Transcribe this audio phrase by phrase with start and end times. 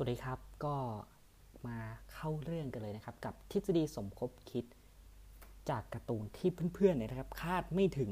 [0.00, 0.76] สวัสดีครับก็
[1.66, 1.78] มา
[2.12, 4.64] เข้าเรื่องกันเลยนะครับ กับทฤษฎีสมคบคิด
[5.70, 8.10] จากการ์ตูนที่เพื่อนๆเนี่ยนะครับ คาดไม่ถึง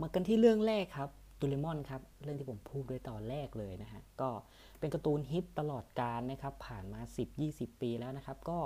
[0.00, 1.10] มากันที่เรื่องแรกครับ
[1.40, 4.30] ดูเลมอนครับเรื่องที่ผมพูดด้วยตอนแรกเลยนะฮะก็
[4.78, 7.00] เป็นการ์ตูนฮิตตลอดกาลนะครับ ผ่านมา
[7.40, 8.58] 10-20 ปีแล้วนะครับ ก็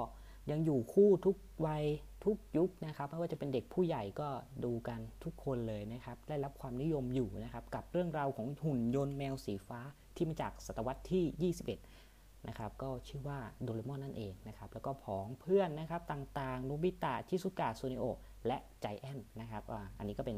[0.51, 1.37] ยังอยู่คู่ทุก
[1.67, 1.85] วัย
[2.25, 4.29] ทุกยุคนะครับไม่ว่าจะเป็นเด็กผู้ใหญ่ก็
[4.65, 9.81] ดูกันทุกคนเลยนะครับ ได้รับความนิยมอยู่นะครับ กับเรื่องราวของหุ่นยนต์แมวสีฟ้า
[10.17, 11.53] ที่มาจากศตวรรษที่
[11.89, 18.05] 21 นะครับ ก็ชื่อว่าโดเรมอนนั่นเองนะครับ แล้วก็ผองเพื่อนนะครับต่างๆโนบิตะชิซุกะซูเนโอะ
[18.47, 20.37] และไจแอนท์นะครับอ่าอันนี้ก็เป็น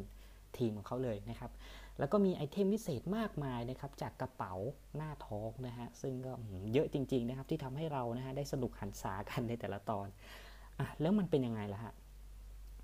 [0.56, 1.50] ทีมของเขาเลยนะครับ
[1.98, 4.54] แล้วก็มีไอเทมพิเศษมากมายนะครับจากกระเป๋า
[4.96, 6.32] หน้าท้องนะฮะซึ่งก็
[6.72, 10.08] เยอะจริงๆนะครับที่ทำให้เรานะฮะได้สนุกหรรษากันในแต่ละตอน
[10.78, 11.92] อะแล้วมันเป็นยังไงล่ะฮะ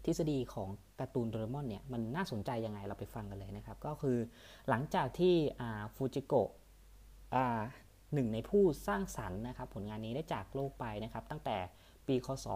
[0.04, 0.68] ทฤษฎีของ
[1.00, 4.18] การ์ตูนโดเรมอนเนี่ยมันน่าสนใจยังไงเราไปฟังกันเลยนะครับ ก็คือ
[4.68, 5.34] หลังจากที่
[5.94, 6.50] ฟูจิโกะ
[8.12, 11.56] หนึ่งในผู้สร้างสรรค์นะครับ ผลงานนี้ได้จากโลกไปนะครับ ตั้งแต่
[12.06, 12.46] ปีคศ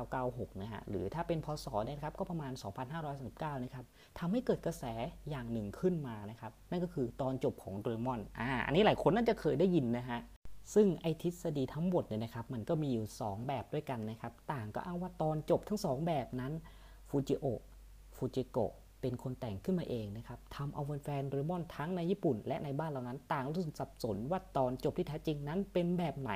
[0.00, 2.52] 1996 นะฮะ หรือถ้าเป็นพศเนี่ยครับ ก็ประมาณ
[3.08, 3.84] 2539 นะครับ
[4.18, 4.84] ทำให้เกิดกระแส
[5.30, 10.20] อย่างหนึ่งขึ้นมานะครับ นั่นก็คือตอนจบของโดเรมอน อ่า อันนี้หลายคนน่าจะเคยได้ยินนะฮะ
[10.74, 16.52] ซึ่งไอทฤษฎีทั้งหมดเนี่ยนะครับ มันก็มีอยู่ 2 แบบด้วยกันนะครับ ต่างก็อ้างว่าตอนจบทั้ง 2 แบบนั้น
[17.08, 17.60] ฟูจิโอะ
[18.16, 26.32] ฟูจิโกะ เป็นคนแต่งขึ้นมาเองนะครับทำเอาแฟนๆโดเรมอนทั้งในญี่ปุ่น และในบ้านเรานั้นต่างรู้สึกสับสนว่าตอนจบที่แท้จริงนั้นเป็นแบบไหน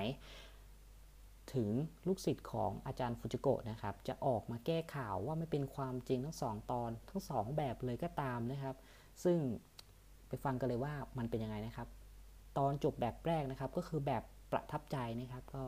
[1.54, 1.68] ถึง
[2.06, 8.76] ลูกศิษย์ของอาจารย์ฟูจิโกะนะครับ จะออกมาแก้ข่าวว่าไม่เป็นความจริงทั้งสองตอนทั้งสองแบบเลยก็ตามนะครับ
[9.24, 9.38] ซึ่ง
[10.28, 11.88] ไปฟังกันเลยว่ามันเป็นยังไงนะครับ
[12.58, 14.22] ตอนจบแบบแรกนะครับก็คือแบบ
[14.52, 15.64] ประทับใจนะครับก็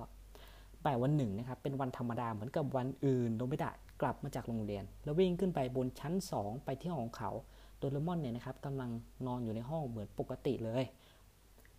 [0.86, 7.30] บ่วันหนึ่งนะครับเป็นวันธรรมดาเหมือนกับวันอื่นโดมิดะกลับมาจากโรงเรียน แล้ววิ่งขึ้นไปบนชั้น 2 ไปที่ห้องของเขา
[7.78, 8.90] โดเรมอนเนี่ยนะครับกำลัง
[9.26, 10.84] นอนอยู่ในห้องเหมือนปกติเลย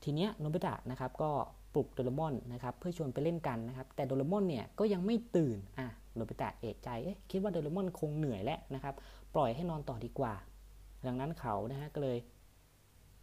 [0.03, 1.31] ทีเนี้ยโนบิตะนะครับก็
[1.73, 8.95] ปลุกโดเรมอนนะครับเพื่อชวนไปเล่นกันนะครับแต่โดเรมอนเนี่ยก็ยังไม่ตื่นอะโนบิตะเอะใจเอ๊ะคิดว่าโดเรมอนคงเหนื่อยแล้วนะครับ
[9.35, 10.33] ปล่อยให้นอนต่อดีกว่า
[11.05, 12.17] ดังนั้นเขานะฮะก็เลย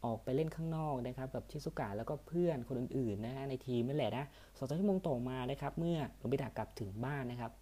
[0.04, 4.24] ออกไปเล่นข้างนอกนะครับกับชิซุกะแล้วก็เพื่อนคนอื่นๆนะฮะในทีมนั่นแหละนะ
[4.56, 7.52] สองชั่วโมงต่อมานะครับเมื่อโนบิตะกลับถึงบ้านนะครับ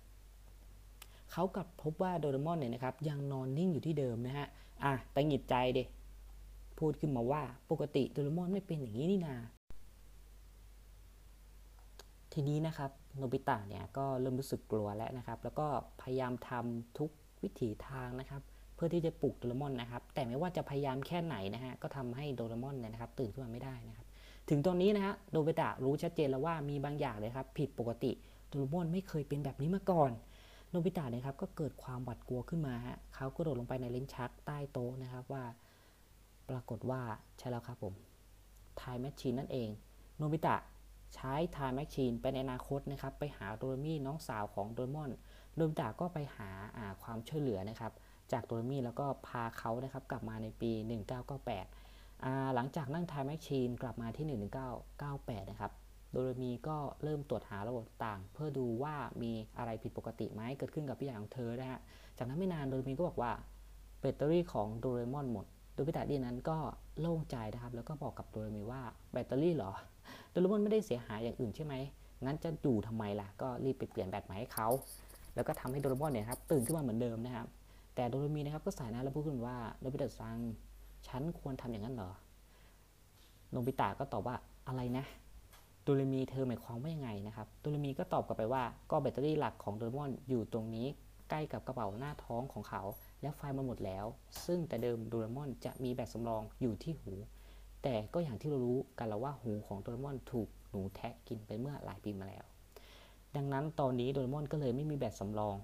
[1.33, 4.47] เขากลับพบว่าโดเรมอนเนี่ยนะครับยังนอนนิ่งอยู่ที่เดิมนะฮะ
[4.85, 5.81] อะตังหงิดใจเด
[6.79, 9.37] พูดขึ้นมาว่าปกติโดเรมอนไม่เป็นอย่างนี้นี่นา
[12.33, 15.67] ทีนี้นะครับโนบิตะเนี่ยก็เริ่มรู้สึกกลัวแล้วนะครับ แล้วก็
[16.01, 17.11] พยายามทำทุก
[17.43, 18.43] วิถีทางนะครับ
[18.79, 24.07] เพื่อที่จะปลุกโดเรมอนนะครับ แต่ไม่ว่าจะพยายามแค่ไหนนะฮะ ก็ทำให้โดเรมอนเนี่ยนะครับ ตื่นขึ้นมาไม่ได้นะครับ
[24.49, 28.13] ถึงตอนนี้นะฮะโนบิตะรู้ชัดเจนแล้วว่ามีบางอย่างเลยครับ ผิดปกติ
[28.49, 30.13] โดเรมอนไม่เคยเป็นแบบนี้มาก่อน
[30.71, 35.45] โนบิตะนะครับ ก็เกิดความหวาดกลัวขึ้นมาฮะเขาก็โดดลงไปในลิ้นชักใต้โต๊ะนะครับว่า
[36.49, 37.01] ปรากฏว่า
[37.39, 37.95] ใช่แล้วครับผม
[38.77, 39.69] time machine นั่นเอง
[40.17, 40.57] โนบิตะ
[41.15, 45.11] ใช้ time machine ไปในอนาคตนะครับ ไปหาโดเรมี่น้องสาวของโดเรมอน
[45.55, 46.51] โนบิตะก็ไปหา
[47.03, 47.93] ความช่วยเหลือนะครับ
[48.33, 50.71] จากโดเรมี่แล้วก็พาเขานะครับกลับมาในปี
[51.63, 54.39] 1998 หลังจากนั่งไทม์แมชชีนกลับมาที่
[54.89, 55.73] 1998 นะครับ
[56.13, 61.81] โดเรมีก็เริ่มตรวจหาระบบต่าง เพื่อดูว่ามีอะไรผิดปกติไหมเกิดขึ้นกับพี่ใหญ่ของเธอนะฮะ
[62.19, 63.33] จากนั้นไม่นานโดเรมีก็บอกว่า
[64.01, 66.59] แบตเตอรี่ของโดเรมอนหมด โดยพิตาดีนั้นก็
[67.01, 69.73] โล่งใจนะครับ แล้วก็บอกกับโดเรมีว่าแบตเตอรี่เหรอ
[70.31, 71.75] โดเรมอนไม่ได้เสียหายอย่างอื่นใช่ไหม
[72.25, 74.69] งั้นจะอยู่ทำไมล่ะ ก็รีบไปเปลี่ยนแบตใหม่ให้เขา
[75.35, 77.49] แล้วก็ทำให้โดเรมอนเนี่ยครับตื่นขึ้นมาเหมือนเดิมนะครับ
[77.99, 80.39] แต่โดเรมีนะครับก็สายหน้าแล้วพูดขึ้นว่าโนบิตะซัง
[81.07, 82.11] ฉันควรทำอย่างนั้นเหรอ
[83.51, 84.37] โนบิตะก็ตอบว่า
[84.69, 85.05] อะไรนะ
[85.83, 90.87] โดเรมีเธอหมายความว่ายังไงนะครับโดเรมีก็ตอบกลับไปว่าก็แบตเตอรี่หลักของโดเรมอนอยู่ตรงนี้
[91.31, 92.83] ใกล้กับกระเป๋าหน้าท้องของเขา
[93.23, 94.07] แล้วไฟมันหมดแล้ว
[94.47, 97.13] ซึ่งแต่เดิมโดเรมอนจะมีแบตสำรองอยู่ที่หู
[97.83, 102.45] แต่ก็อย่างที่เรารู้กันแล้วว่าหูของโดเรมอนถูกหนูแทะกินไปเมื่อหลายปีมาแล้ว
[103.37, 105.57] ดังนั้นตอนนี้โดเรมอนก็เลยไม่มีแบตสำรอง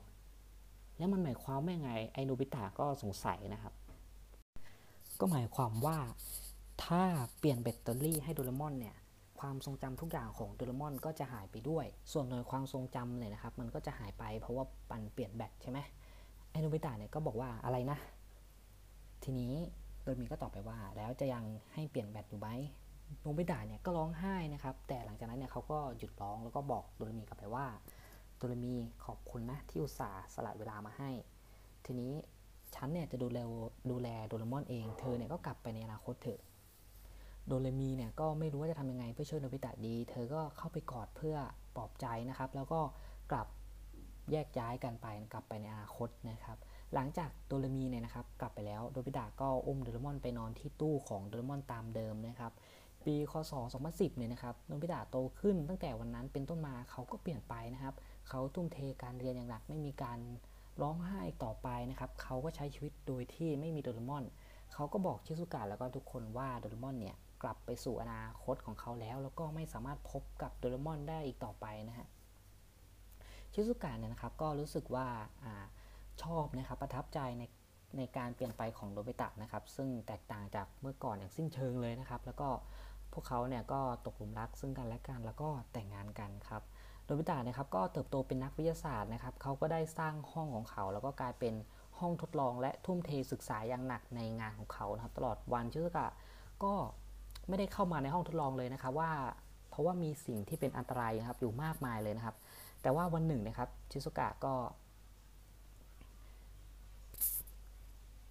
[0.99, 3.75] แล้วมันหมายความว่าไงไอโนบิตะก็สงสัยนะครับ
[5.20, 5.99] ก็หมายความว่า
[6.85, 7.02] ถ้า
[7.38, 8.96] เปลี่ยนแบตเตอรี่ให้โดเรมอนเนี่ย
[9.41, 15.79] ความทรงจำทุกอย่างของโดเรมอนก็จะหายไปด้วย ส่วนหน่วยความทรงจำเนี่ยนะครับ มันก็จะหายไปเพราะว่าปันเปลี่ยนแบตใช่ไหม
[16.50, 17.99] ไอโนบิตะเนี่ยก็บอกว่าอะไรนะ
[19.25, 19.52] ทีนี้
[20.02, 21.44] โดยมีก็ตอบไปว่า แล้วจะยัง
[21.75, 22.49] ให้เปลี่ยนแบตอยู่ไหม
[23.20, 27.67] โนบิตะเนี่ยก็ร้องไห้นะครับ แต่หลังจากนั้นเนี่ยเขาก็หยุดร้องแล้วก็บอกโดเรมีกลับไปว่า
[28.37, 31.11] โดเรมีขอบคุณนะที่อุตส่าห์สละเวลามาให้
[31.85, 32.13] ทีนี้
[32.75, 33.39] ฉันเนี่ยจะดูแล
[33.91, 36.41] ดูแลโดเรมอนเอง เธอเนี่ยก็กลับไปในอนาคตเถอะ
[37.47, 41.37] โดเรมีเนี่ยก็ไม่รู้ว่าจะทำยังไงเพื่อช่วยโนบิตะดี เธอก็เข้าไปกอดเพื่อ
[41.77, 42.81] ปลอบใจนะครับ แล้วก็
[43.33, 43.47] กลับ
[44.33, 46.59] แยกย้ายกันไปกลับไปในอนาคตนะครับ
[46.95, 52.53] หลังจากโดเรมีเนี่ยนะครับ กลับไปแล้วโดบิตะก็อุ้มโดเรมอนไปนอนที่ตู้ของโดเรมอนตามเดิมนะครับ
[53.06, 53.53] ปีคศ
[53.85, 57.95] 2010 เนี่ยนะครับโนบิตะโตขึ้นตั้งแต่วันนั้นเป็นต้นมาเขาก็เปลี่ยนไปนะครับ
[58.29, 60.19] เขาทุ่มเทการเรียนอย่างหนักไม่มีการ
[60.83, 64.25] ร้องไห้ต่อไปนะครับ เขาก็ใช้ชีวิตโดยที่ไม่มีโดเรมอน
[64.73, 72.07] เขาก็บอกชิซุกะแล้วก็ทุกคนว่าโดเรมอนเนี่ยกลับไปสู่อนาคตของเขาแล้ว แล้วก็ไม่สามารถพบกับโดเรมอนได้อีกต่อไปนะฮะ
[73.53, 75.07] ชิซุกะเนี่ยนะครับก็รู้สึกว่า
[75.45, 75.47] อ
[76.23, 77.43] ชอบนะครับประทับใจใน
[77.99, 82.49] ในการเปลี่ยนไปของโดบิตะนะครับ ซึ่งแตกต่างจากเมื่อก่อนอย่างสิ้นเชิงเลยนะครับ แล้วก็
[83.14, 86.62] พวกเขาเนี่ยก็ตกหลุมรักซึ่งกันและกันแล้วก็แต่งงานกันครับ
[87.05, 91.55] โดบิตะนะครับก็เติบโตเป็นนักวิทยาศาสตร์นะครับเขาก็ได้สร้างห้องของเขา แล้วก็กลายเป็น
[91.99, 96.06] ห้องทดลองและทุ่มเทศึกษาอย่างหนักในงานของเขานะครับ ตลอดวันชิซุกะ
[96.64, 96.72] ก็
[97.49, 99.11] ไม่ได้เข้ามาในห้องทดลองเลยนะครับว่า
[99.70, 102.37] เพราะว่ามีสิ่งที่เป็นอันตรายนะครับอยู่มากมายเลยนะครับ
[102.82, 104.55] แต่ว่าวันหนึ่งนะครับชิซุกะก็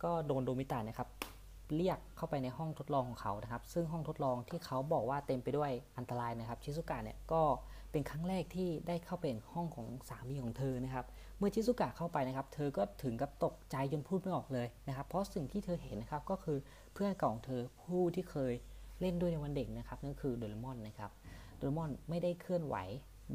[0.04, 1.10] ก็โดนโดมิตะนะครับ
[1.76, 7.42] เรียกเข้าไปในห้องทดลองของเขานะครับ ซึ่งห้องทดลองที่เขาบอกว่าเต็มไปด้วยอันตรายนะครับ ชิซุกะเนี่ยก็
[7.92, 11.06] เป็นครั้งแรกที่ได้เข้าเป็นห้องของสามีของเธอนะครับ
[11.38, 16.58] เมื่อชิซุกะเข้าไปนะครับ เธอก็ถึงกับตกใจจนพูดไม่ออกเลยนะครับ เพราะสิ่งที่เธอเห็นนะครับก็คือ
[16.94, 18.54] เพื่อนเก่าของเธอผู้ที่เคย
[19.02, 21.12] เล่นด้วยในวันเด็กนะครับนั่นคือโดเรมอนนะครับ
[21.58, 22.76] โดเรมอนไม่ได้เคลื่อนไหว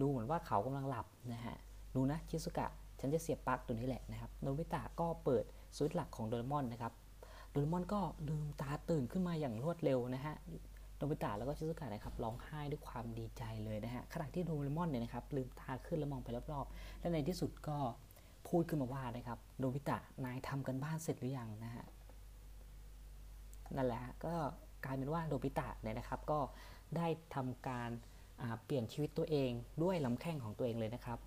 [0.01, 1.57] ดูเหมือนว่าเขากำลังหลับนะฮะ
[1.95, 2.67] ดูนะชิซุกะ
[3.01, 5.45] ฉันจะเสียบปลั๊กตัวนี้แหละนะครับ โนบิตะก็เปิด
[5.77, 6.93] สวิตช์หลักของโดเรมอนนะครับ
[7.65, 10.35] รมอนก็ลืมตาตื่นขึ้นมาอย่างรวดเร็วนะฮะ
[10.97, 17.79] โนบิตะแล้วก็ชิซุกะนะครับร้องไห้ด้วยความดีใจเลยนะฮะขณะที่โดเรมอนเนี่ยนะครับลืมตาขึ้นแล้วมองไปรอบๆ และในที่สุดก็
[18.49, 21.85] พูดขึ้นมาว่านะครับโนบิตะนายทำกันบ้านเสร็จหรือยังนะฮะ
[23.77, 24.35] นั่นแหละก็
[24.85, 26.41] กลายเป็นว่าโนบิตะเนี่ยนะครับก็
[26.97, 27.91] ได้ทำการ
[28.65, 29.51] เปลี่ยนชีวิตตัวเอง
[29.83, 31.19] ด้วยลำแข้งของตัวเองเลยนะครับ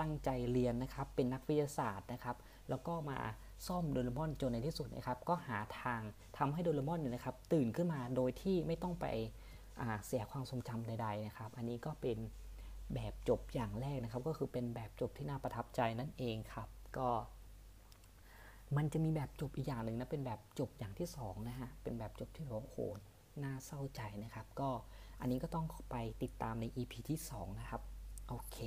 [0.00, 2.36] ตั้งใจเรียนนะครับเป็นนักวิทยาศาสตร์นะครับ
[2.68, 3.18] แล้วก็มา
[3.66, 6.00] ซ่อมโดเรมอนจนในที่สุดนะครับ ก็หาทาง
[6.38, 9.06] ทำให้โดเรมอนเนี่ยนะครับ ตื่นขึ้นมาโดยที่ไม่ต้องไป
[10.06, 12.18] เสียความทรงจำใด ๆนะครับ อันนี้ก็เป็น
[12.94, 17.08] แบบจบอย่างแรกนะครับ ก็คือเป็นแบบจบที่น่าประทับใจนั่นเองครับ ก็
[18.76, 22.78] มันจะมีแบบจบอีกอย่างหนึ่งนะเป็นแบบจบอย่างที่2นะฮะเป็นแบบจบที่โอ้โห
[23.42, 24.70] น่าเศร้าใจนะครับ ก็
[25.20, 27.82] อันนี้ก็ต้องไปติดตามใน EP ที่ 2 นะครับ
[28.28, 28.58] โอเค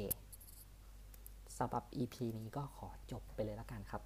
[1.58, 4.02] สำหรับ EP นี้ก็ขอจบไปเลยแล้วกันครับ